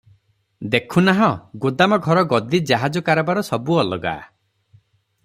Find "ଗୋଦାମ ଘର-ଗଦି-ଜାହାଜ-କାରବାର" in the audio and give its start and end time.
1.65-3.47